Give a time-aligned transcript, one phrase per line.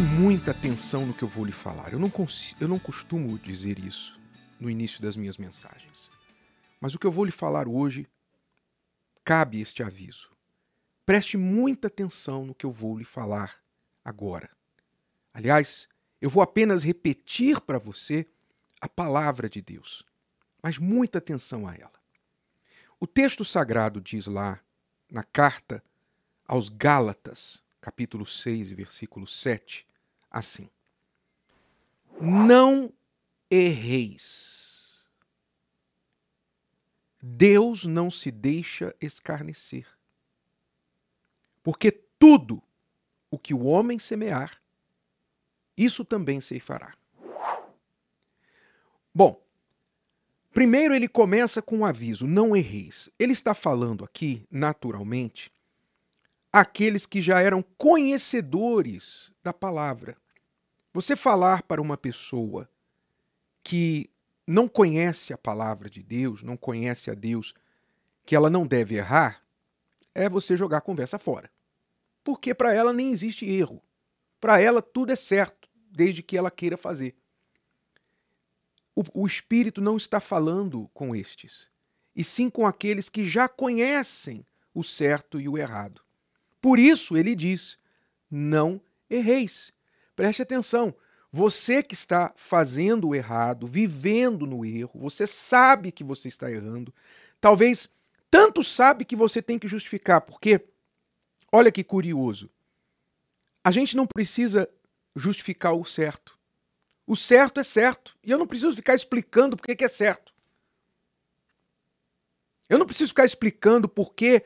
[0.00, 1.92] muita atenção no que eu vou lhe falar.
[1.92, 2.12] Eu não,
[2.60, 4.18] eu não costumo dizer isso
[4.58, 6.10] no início das minhas mensagens.
[6.80, 8.06] Mas o que eu vou lhe falar hoje
[9.24, 10.30] cabe este aviso.
[11.04, 13.56] Preste muita atenção no que eu vou lhe falar
[14.04, 14.50] agora.
[15.32, 15.88] Aliás,
[16.20, 18.26] eu vou apenas repetir para você
[18.80, 20.04] a palavra de Deus,
[20.62, 22.00] mas muita atenção a ela.
[22.98, 24.60] O texto sagrado diz lá,
[25.10, 25.82] na carta
[26.46, 29.86] aos Gálatas, capítulo 6, versículo 7,
[30.30, 30.68] assim:
[32.20, 32.92] Não
[33.50, 34.60] erreis.
[37.22, 39.86] Deus não se deixa escarnecer.
[41.62, 42.62] Porque tudo
[43.30, 44.60] o que o homem semear,
[45.76, 46.94] isso também se fará.
[49.14, 49.42] Bom,
[50.52, 53.10] primeiro ele começa com um aviso: não erreis.
[53.18, 55.52] Ele está falando aqui, naturalmente,
[56.52, 60.16] aqueles que já eram conhecedores da palavra.
[60.92, 62.68] Você falar para uma pessoa
[63.62, 64.10] que
[64.46, 67.54] não conhece a palavra de Deus, não conhece a Deus,
[68.26, 69.42] que ela não deve errar,
[70.14, 71.50] é você jogar a conversa fora.
[72.24, 73.80] Porque para ela nem existe erro.
[74.40, 77.14] Para ela tudo é certo, desde que ela queira fazer.
[78.94, 81.70] O, o Espírito não está falando com estes,
[82.14, 86.02] e sim com aqueles que já conhecem o certo e o errado.
[86.60, 87.78] Por isso ele diz:
[88.30, 89.72] não erreis.
[90.14, 90.94] Preste atenção.
[91.32, 96.92] Você que está fazendo o errado, vivendo no erro, você sabe que você está errando.
[97.40, 97.88] Talvez
[98.30, 100.60] tanto sabe que você tem que justificar, porque
[101.52, 102.50] olha que curioso.
[103.62, 104.68] A gente não precisa
[105.14, 106.38] justificar o certo.
[107.06, 108.16] O certo é certo.
[108.24, 110.32] E eu não preciso ficar explicando por que é certo.
[112.68, 114.44] Eu não preciso ficar explicando por que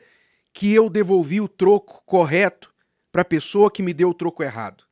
[0.55, 2.73] que eu devolvi o troco correto
[3.11, 4.85] para a pessoa que me deu o troco errado.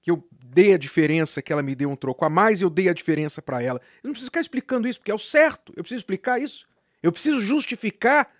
[0.00, 2.88] Que eu dei a diferença, que ela me deu um troco a mais eu dei
[2.88, 3.78] a diferença para ela.
[4.02, 5.74] Eu não preciso ficar explicando isso, porque é o certo.
[5.76, 6.66] Eu preciso explicar isso.
[7.02, 8.32] Eu preciso justificar.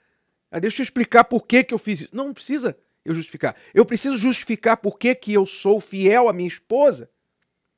[0.51, 2.17] Ah, deixa eu explicar por que, que eu fiz isso.
[2.17, 2.75] Não, não precisa
[3.05, 3.55] eu justificar.
[3.75, 7.11] Eu preciso justificar por que, que eu sou fiel à minha esposa.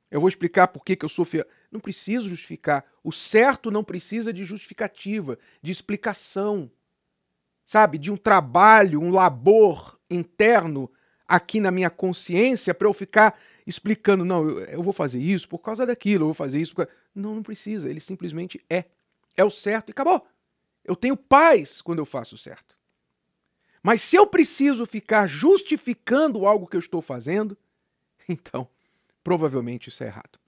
[0.08, 1.46] Eu vou explicar por que, que eu sou fiel.
[1.68, 2.84] Não preciso justificar.
[3.02, 6.70] O certo não precisa de justificativa, de explicação
[7.72, 10.90] sabe, de um trabalho, um labor interno
[11.26, 15.60] aqui na minha consciência para eu ficar explicando, não, eu, eu, vou fazer isso por
[15.60, 16.74] causa daquilo, eu vou fazer isso.
[16.74, 16.86] Por...
[17.14, 18.84] Não, não precisa, ele simplesmente é.
[19.34, 20.22] É o certo e acabou.
[20.84, 22.76] Eu tenho paz quando eu faço o certo.
[23.82, 27.56] Mas se eu preciso ficar justificando algo que eu estou fazendo,
[28.28, 28.68] então
[29.24, 30.38] provavelmente isso é errado.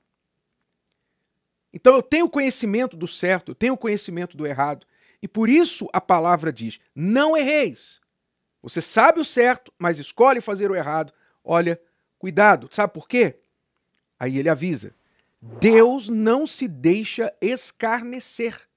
[1.72, 4.86] Então eu tenho conhecimento do certo, eu tenho conhecimento do errado,
[5.24, 7.98] e por isso a palavra diz: não erreis.
[8.62, 11.14] Você sabe o certo, mas escolhe fazer o errado.
[11.42, 11.80] Olha,
[12.18, 12.68] cuidado.
[12.70, 13.40] Sabe por quê?
[14.20, 14.94] Aí ele avisa:
[15.40, 18.68] Deus não se deixa escarnecer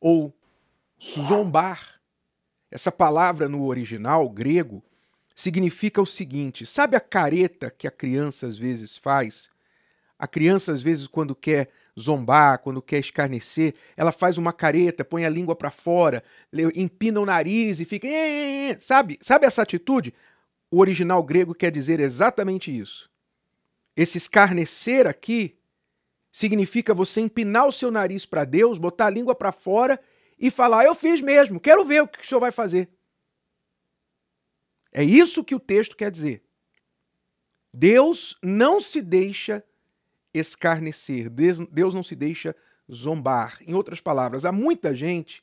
[0.00, 0.36] ou
[1.00, 2.00] zombar.
[2.68, 4.82] Essa palavra no original grego
[5.32, 9.48] significa o seguinte: sabe a careta que a criança às vezes faz?
[10.18, 15.24] A criança, às vezes, quando quer zombar, quando quer escarnecer, ela faz uma careta, põe
[15.24, 16.22] a língua para fora,
[16.74, 18.06] empina o nariz e fica.
[18.78, 19.18] Sabe?
[19.20, 20.12] Sabe essa atitude?
[20.70, 23.10] O original grego quer dizer exatamente isso.
[23.96, 25.56] Esse escarnecer aqui
[26.30, 29.98] significa você empinar o seu nariz para Deus, botar a língua para fora
[30.38, 32.90] e falar: Eu fiz mesmo, quero ver o que o senhor vai fazer.
[34.92, 36.42] É isso que o texto quer dizer.
[37.72, 39.62] Deus não se deixa
[40.38, 42.54] escarnecer, Deus não se deixa
[42.92, 43.58] zombar.
[43.60, 45.42] Em outras palavras, há muita gente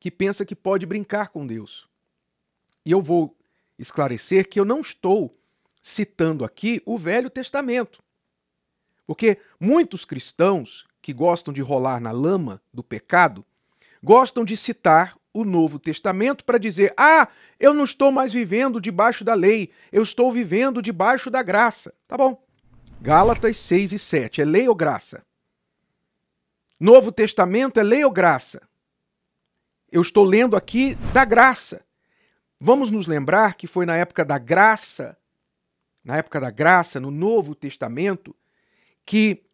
[0.00, 1.88] que pensa que pode brincar com Deus.
[2.84, 3.36] E eu vou
[3.78, 5.36] esclarecer que eu não estou
[5.82, 8.02] citando aqui o Velho Testamento.
[9.06, 13.44] Porque muitos cristãos que gostam de rolar na lama do pecado
[14.02, 17.28] gostam de citar o Novo Testamento para dizer: ah,
[17.58, 21.94] eu não estou mais vivendo debaixo da lei, eu estou vivendo debaixo da graça.
[22.06, 22.42] Tá bom.
[23.00, 24.40] Gálatas 6 e 7.
[24.42, 25.24] É lei ou graça?
[26.80, 28.68] Novo Testamento é lei ou graça?
[29.90, 31.84] Eu estou lendo aqui da graça.
[32.60, 35.16] Vamos nos lembrar que foi na época da graça,
[36.04, 38.34] na época da graça, no Novo Testamento,
[39.06, 39.44] que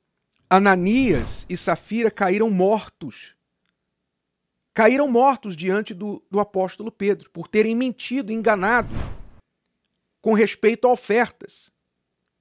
[0.49, 3.35] Ananias e Safira caíram mortos.
[4.73, 8.95] Caíram mortos diante do, do apóstolo Pedro, por terem mentido, enganado
[10.21, 11.74] com respeito a ofertas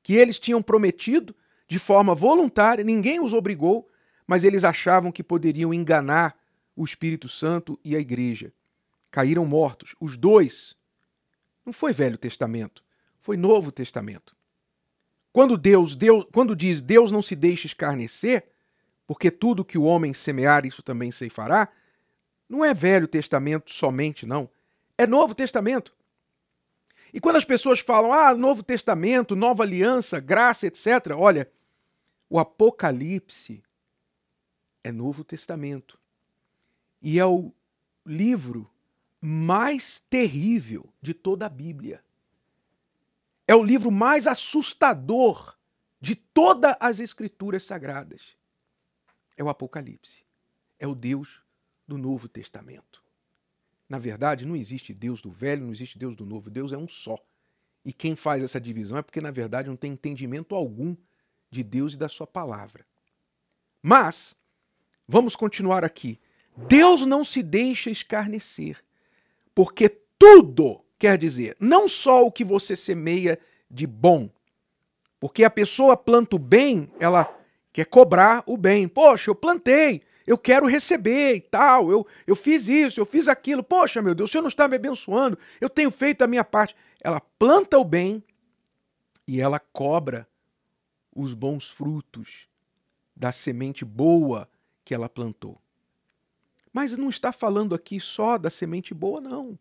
[0.03, 1.33] que eles tinham prometido
[1.67, 3.89] de forma voluntária, ninguém os obrigou,
[4.27, 6.37] mas eles achavam que poderiam enganar
[6.75, 8.53] o Espírito Santo e a igreja.
[9.09, 10.75] Caíram mortos, os dois.
[11.65, 12.83] Não foi Velho Testamento,
[13.19, 14.35] foi Novo Testamento.
[15.31, 18.45] quando Deus, Deus, quando diz Deus não se deixa escarnecer,
[19.07, 21.69] porque tudo que o homem semear, isso também se fará,
[22.47, 24.49] não é Velho Testamento somente, não.
[24.95, 25.93] É Novo Testamento.
[27.13, 31.49] E quando as pessoas falam, ah, Novo Testamento, Nova Aliança, graça, etc., olha,
[32.27, 33.63] o Apocalipse
[34.83, 35.99] é Novo Testamento.
[36.99, 37.53] E é o
[38.03, 38.67] livro
[39.21, 42.03] mais terrível de toda a Bíblia.
[43.47, 45.55] É o livro mais assustador
[46.01, 48.35] de todas as Escrituras Sagradas.
[49.37, 50.25] É o Apocalipse.
[50.79, 51.43] É o Deus
[51.87, 53.02] do Novo Testamento.
[53.93, 56.49] Na verdade, não existe Deus do Velho, não existe Deus do Novo.
[56.49, 57.15] Deus é um só.
[57.85, 60.97] E quem faz essa divisão é porque, na verdade, não tem entendimento algum
[61.51, 62.87] de Deus e da Sua palavra.
[63.83, 64.35] Mas,
[65.07, 66.19] vamos continuar aqui.
[66.57, 68.83] Deus não se deixa escarnecer.
[69.53, 69.87] Porque
[70.17, 73.37] tudo quer dizer, não só o que você semeia
[73.69, 74.27] de bom.
[75.19, 77.31] Porque a pessoa planta o bem, ela
[77.71, 78.87] quer cobrar o bem.
[78.87, 83.63] Poxa, eu plantei, eu quero receber e tal, eu, eu fiz isso, eu fiz aquilo.
[83.63, 86.75] Poxa, meu Deus, o Senhor não está me abençoando, eu tenho feito a minha parte.
[87.01, 88.23] Ela planta o bem
[89.27, 90.27] e ela cobra
[91.15, 92.47] os bons frutos
[93.15, 94.49] da semente boa
[94.83, 95.61] que ela plantou.
[96.71, 99.59] Mas não está falando aqui só da semente boa, não.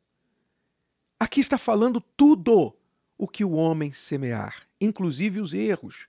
[1.21, 2.75] Aqui está falando tudo
[3.19, 6.09] o que o homem semear, inclusive os erros.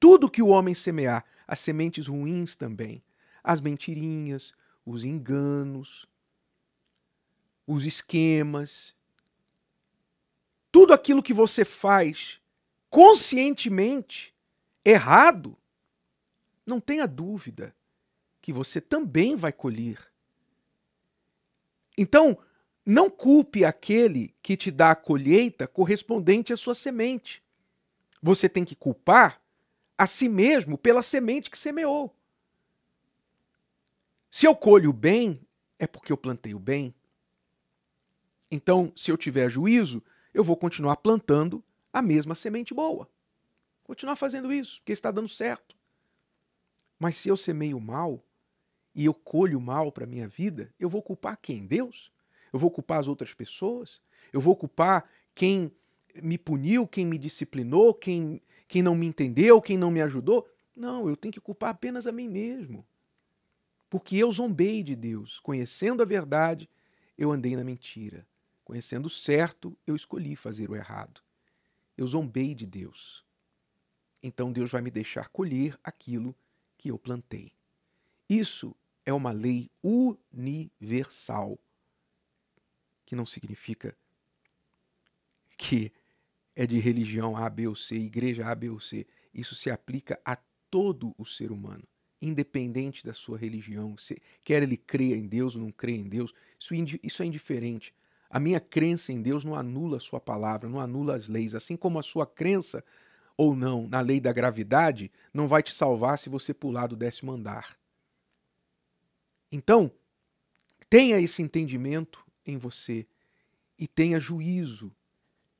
[0.00, 3.02] Tudo que o homem semear, as sementes ruins também,
[3.42, 4.52] as mentirinhas,
[4.84, 6.06] os enganos,
[7.66, 8.94] os esquemas,
[10.72, 12.40] tudo aquilo que você faz
[12.88, 14.34] conscientemente
[14.84, 15.56] errado,
[16.66, 17.74] não tenha dúvida
[18.40, 20.10] que você também vai colher.
[21.96, 22.38] Então,
[22.84, 27.42] não culpe aquele que te dá a colheita correspondente à sua semente.
[28.22, 29.40] Você tem que culpar
[29.96, 32.16] a si mesmo pela semente que semeou.
[34.30, 35.40] Se eu colho bem,
[35.78, 36.94] é porque eu plantei o bem.
[38.50, 43.08] Então, se eu tiver juízo, eu vou continuar plantando a mesma semente boa.
[43.82, 45.76] Continuar fazendo isso, porque está dando certo.
[46.98, 48.22] Mas se eu semeio mal,
[48.94, 51.66] e eu colho mal para a minha vida, eu vou culpar quem?
[51.66, 52.12] Deus?
[52.52, 54.00] Eu vou culpar as outras pessoas?
[54.32, 55.72] Eu vou culpar quem
[56.22, 60.48] me puniu, quem me disciplinou, quem, quem não me entendeu, quem não me ajudou?
[60.74, 62.84] Não, eu tenho que culpar apenas a mim mesmo.
[63.90, 65.40] Porque eu zombei de Deus.
[65.40, 66.70] Conhecendo a verdade,
[67.18, 68.24] eu andei na mentira.
[68.64, 71.20] Conhecendo o certo, eu escolhi fazer o errado.
[71.98, 73.24] Eu zombei de Deus.
[74.22, 76.34] Então Deus vai me deixar colher aquilo
[76.78, 77.52] que eu plantei.
[78.28, 81.58] Isso é uma lei universal,
[83.04, 83.96] que não significa
[85.58, 85.92] que
[86.54, 89.06] é de religião A, B ou C, igreja A, B ou C.
[89.34, 90.36] Isso se aplica a
[90.70, 91.82] todo o ser humano,
[92.20, 93.96] independente da sua religião.
[93.96, 97.94] Se, quer ele creia em Deus ou não creia em Deus, isso, isso é indiferente.
[98.28, 101.54] A minha crença em Deus não anula a sua palavra, não anula as leis.
[101.54, 102.84] Assim como a sua crença
[103.36, 107.32] ou não na lei da gravidade não vai te salvar se você pular do décimo
[107.32, 107.76] andar.
[109.50, 109.90] Então,
[110.88, 113.06] tenha esse entendimento em você
[113.78, 114.94] e tenha juízo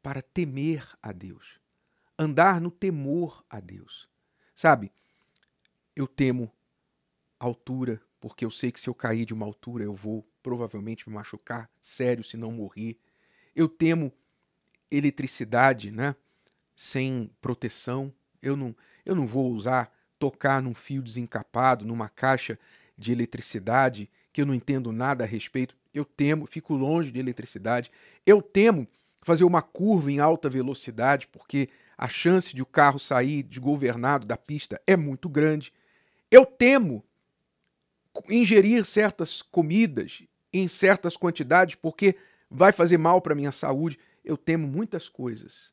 [0.03, 1.59] para temer a Deus.
[2.19, 4.09] Andar no temor a Deus.
[4.55, 4.93] Sabe,
[6.01, 6.51] eu temo
[7.39, 11.15] altura, porque eu sei que se eu cair de uma altura eu vou provavelmente me
[11.15, 12.99] machucar sério se não morrer.
[13.55, 14.11] Eu temo
[14.91, 16.17] eletricidade, né?
[16.75, 18.13] Sem proteção.
[18.41, 22.59] Eu não, eu não vou usar tocar num fio desencapado, numa caixa
[22.97, 25.77] de eletricidade, que eu não entendo nada a respeito.
[25.93, 27.91] Eu temo, fico longe de eletricidade.
[28.25, 28.87] Eu temo
[29.21, 34.37] fazer uma curva em alta velocidade, porque a chance de o carro sair desgovernado da
[34.37, 35.73] pista é muito grande.
[36.31, 37.05] Eu temo
[38.29, 40.23] ingerir certas comidas
[40.53, 42.17] em certas quantidades, porque
[42.51, 43.99] vai fazer mal para minha saúde.
[44.25, 45.73] Eu temo muitas coisas,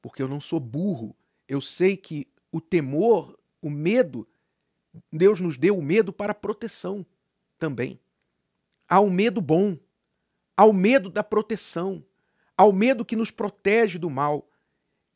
[0.00, 1.14] porque eu não sou burro.
[1.48, 4.26] Eu sei que o temor, o medo,
[5.12, 7.04] Deus nos deu o medo para proteção
[7.58, 8.00] também.
[8.88, 9.76] Há um medo bom,
[10.56, 12.04] há o medo da proteção,
[12.56, 14.48] há o medo que nos protege do mal.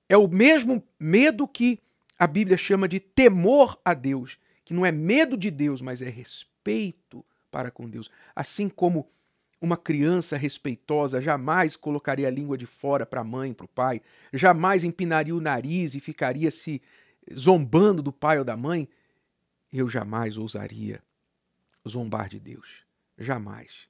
[0.08, 1.80] É o mesmo medo que
[2.18, 6.08] a Bíblia chama de temor a Deus, que não é medo de Deus, mas é
[6.08, 8.10] respeito para com Deus.
[8.34, 9.08] Assim como
[9.60, 14.00] uma criança respeitosa jamais colocaria a língua de fora para a mãe, para o pai,
[14.32, 16.82] jamais empinaria o nariz e ficaria se
[17.32, 18.88] zombando do pai ou da mãe,
[19.72, 21.02] eu jamais ousaria
[21.88, 22.84] zombar de Deus.
[23.18, 23.88] Jamais.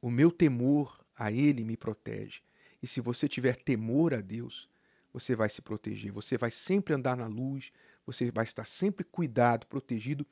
[0.00, 2.40] O meu temor a Ele me protege.
[2.82, 4.68] E se você tiver temor a Deus,
[5.12, 7.72] você vai se proteger, você vai sempre andar na luz,
[8.06, 10.26] você vai estar sempre cuidado, protegido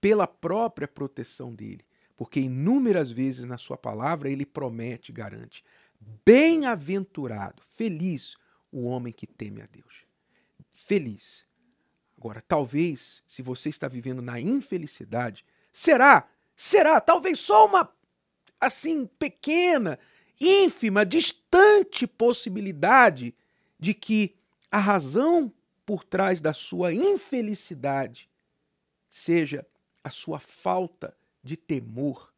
[0.00, 1.84] pela própria proteção dele.
[2.16, 5.64] Porque inúmeras vezes na sua palavra ele promete, garante:
[6.24, 8.36] bem-aventurado, feliz
[8.70, 10.06] o homem que teme a Deus.
[10.70, 11.46] Feliz.
[12.16, 17.92] Agora, talvez, se você está vivendo na infelicidade, será, será, talvez só uma,
[18.60, 19.98] assim, pequena,
[20.40, 23.34] ínfima, distante possibilidade
[23.78, 24.36] de que
[24.70, 25.52] a razão
[25.92, 28.26] por trás da sua infelicidade
[29.10, 29.66] seja
[30.02, 32.32] a sua falta de temor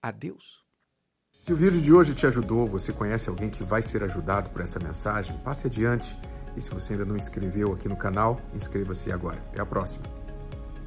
[0.00, 0.64] a Deus?
[1.36, 4.62] Se o vídeo de hoje te ajudou, você conhece alguém que vai ser ajudado por
[4.62, 6.16] essa mensagem, passe adiante.
[6.56, 9.38] E se você ainda não inscreveu aqui no canal, inscreva-se agora.
[9.50, 10.21] Até a próxima.